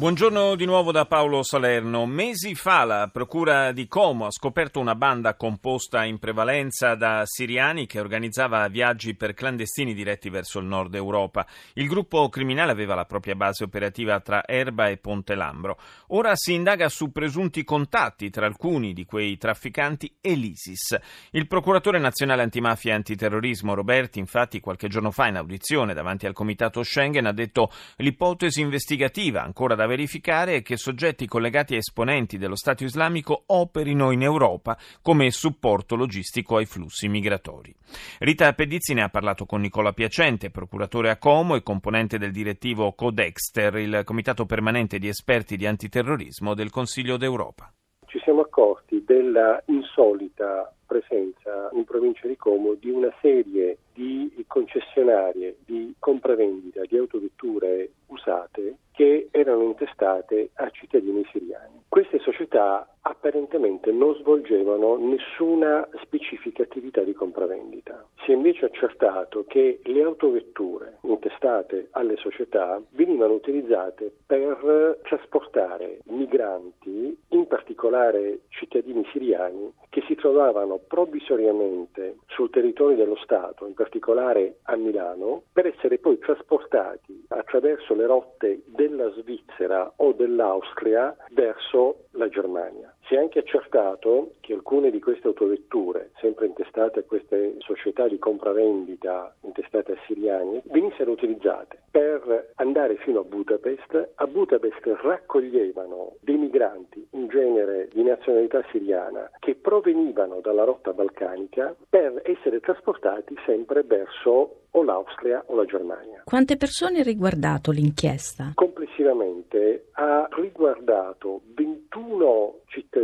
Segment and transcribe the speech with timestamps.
[0.00, 2.06] Buongiorno di nuovo da Paolo Salerno.
[2.06, 7.84] Mesi fa la Procura di Como ha scoperto una banda composta in prevalenza da siriani
[7.84, 11.46] che organizzava viaggi per clandestini diretti verso il nord Europa.
[11.74, 15.78] Il gruppo criminale aveva la propria base operativa tra Erba e Ponte Lambro.
[16.06, 20.98] Ora si indaga su presunti contatti tra alcuni di quei trafficanti e l'ISIS.
[21.32, 26.32] Il procuratore nazionale antimafia e antiterrorismo Roberti, infatti, qualche giorno fa in audizione davanti al
[26.32, 32.54] comitato Schengen ha detto l'ipotesi investigativa ancora da verificare che soggetti collegati a esponenti dello
[32.54, 37.74] Stato islamico operino in Europa come supporto logistico ai flussi migratori.
[38.18, 42.92] Rita Pedizzi ne ha parlato con Nicola Piacente, procuratore a Como e componente del direttivo
[42.92, 47.72] Codexter, il comitato permanente di esperti di antiterrorismo del Consiglio d'Europa.
[48.10, 55.58] Ci siamo accorti della insolita presenza in provincia di Como di una serie di concessionarie
[55.64, 61.84] di compravendita di autovetture usate che erano intestate a cittadini siriani.
[61.88, 68.06] Queste società apparentemente non svolgevano nessuna specifica attività di compravendita.
[68.24, 77.18] Si è invece accertato che le autovetture intestate alle società venivano utilizzate per trasportare migranti,
[77.28, 84.76] in particolare cittadini siriani, che si trovavano provvisoriamente sul territorio dello Stato, in particolare a
[84.76, 92.94] Milano, per essere poi trasportati attraverso le rotte della Svizzera o dell'Austria verso la Germania.
[93.10, 98.20] Si è anche accertato che alcune di queste autovetture, sempre intestate a queste società di
[98.20, 104.10] compravendita intestate a siriani, venissero utilizzate per andare fino a Budapest.
[104.14, 111.74] A Budapest raccoglievano dei migranti, in genere di nazionalità siriana, che provenivano dalla rotta balcanica
[111.88, 116.22] per essere trasportati sempre verso o l'Austria o la Germania.
[116.24, 118.52] Quante persone ha riguardato l'inchiesta?
[118.54, 122.98] Complessivamente ha riguardato 21 cittadini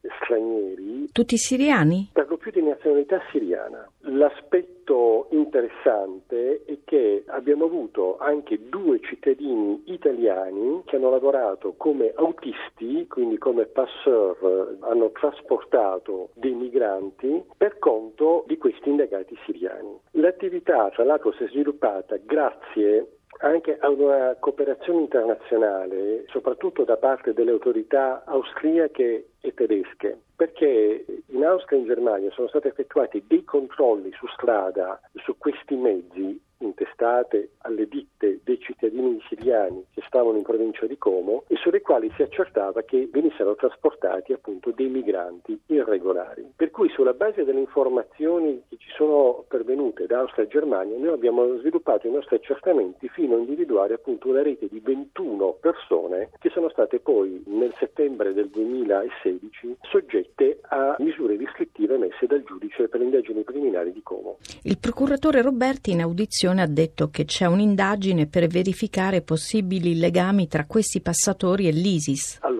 [0.00, 1.08] stranieri.
[1.12, 2.10] Tutti siriani?
[2.12, 3.88] Per lo più di nazionalità siriana.
[4.00, 13.06] L'aspetto interessante è che abbiamo avuto anche due cittadini italiani che hanno lavorato come autisti,
[13.08, 19.98] quindi come passeur, hanno trasportato dei migranti per conto di questi indagati siriani.
[20.12, 27.32] L'attività tra l'altro si è sviluppata grazie anche a una cooperazione internazionale, soprattutto da parte
[27.32, 33.44] delle autorità austriache e tedesche, perché in Austria e in Germania sono stati effettuati dei
[33.44, 40.42] controlli su strada su questi mezzi intestate alle ditte dei cittadini siriani che stavano in
[40.42, 46.52] provincia di Como e sulle quali si accertava che venissero trasportati appunto dei migranti irregolari.
[46.56, 51.12] Per cui sulla base delle informazioni che ci sono pervenute da Austria e Germania noi
[51.12, 56.50] abbiamo sviluppato i nostri accertamenti fino a individuare appunto una rete di 21 persone che
[56.50, 63.00] sono state poi nel settembre del 2016 soggette a misure restrittive messe dal giudice per
[63.00, 64.38] le indagini preliminari di Como.
[64.62, 70.66] Il procuratore Roberti in audizione ha detto che c'è un'indagine per verificare possibili legami tra
[70.66, 72.38] questi passatori e l'ISIS.
[72.42, 72.55] Allora,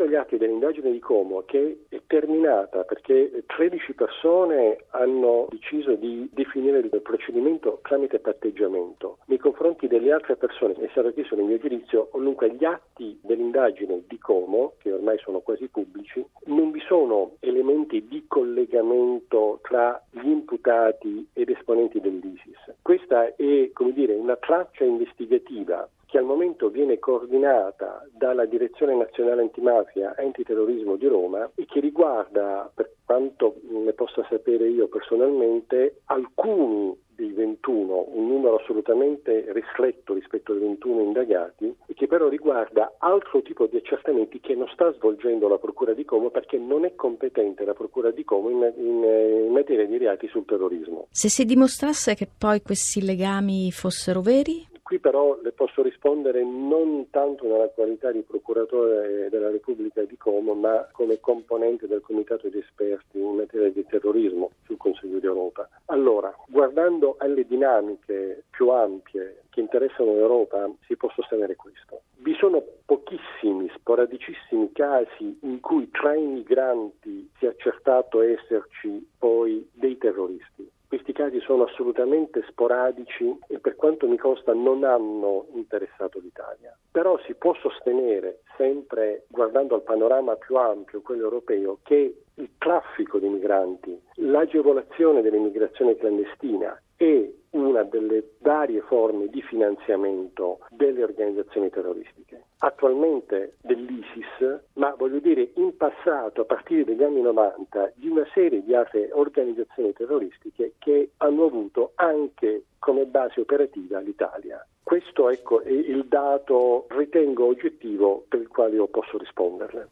[0.00, 6.28] leggendo gli atti dell'indagine di Como, che è terminata perché 13 persone hanno deciso di
[6.32, 11.58] definire il procedimento tramite patteggiamento, nei confronti delle altre persone, è stato chiesto nel mio
[11.58, 17.36] giudizio, comunque gli atti dell'indagine di Como, che ormai sono quasi pubblici, non vi sono
[17.40, 22.74] elementi di collegamento tra gli imputati ed esponenti dell'ISIS.
[22.82, 29.42] Questa è, come dire, una traccia investigativa che al momento viene coordinata dalla Direzione Nazionale
[29.42, 36.00] Antimafia e Antiterrorismo di Roma e che riguarda, per quanto ne possa sapere io personalmente,
[36.06, 42.96] alcuni dei 21, un numero assolutamente ristretto rispetto ai 21 indagati, e che però riguarda
[42.98, 46.96] altro tipo di accertamenti che non sta svolgendo la Procura di Como perché non è
[46.96, 51.06] competente la Procura di Como in, in, in materia di reati sul terrorismo.
[51.10, 54.69] Se si dimostrasse che poi questi legami fossero veri?
[54.90, 60.52] Qui però le posso rispondere non tanto nella qualità di procuratore della Repubblica di Como,
[60.54, 65.68] ma come componente del Comitato di esperti in materia di terrorismo sul Consiglio d'Europa.
[65.84, 72.00] Allora, guardando alle dinamiche più ampie che interessano l'Europa, si può sostenere questo.
[72.16, 79.70] Vi sono pochissimi, sporadicissimi casi in cui tra i migranti si è accertato esserci poi
[79.72, 86.18] dei terroristi Questi casi sono assolutamente sporadici e per quanto mi costa non hanno interessato
[86.18, 86.76] l'Italia.
[86.90, 93.20] Però si può sostenere, sempre guardando al panorama più ampio, quello europeo, che il traffico
[93.20, 102.44] di migranti, l'agevolazione dell'immigrazione clandestina e una delle varie forme di finanziamento delle organizzazioni terroristiche.
[102.58, 108.62] Attualmente dell'ISIS, ma voglio dire in passato, a partire dagli anni 90, di una serie
[108.62, 114.64] di altre organizzazioni terroristiche che hanno avuto anche come base operativa l'Italia.
[114.82, 119.88] Questo ecco, è il dato, ritengo, oggettivo per il quale io posso risponderle.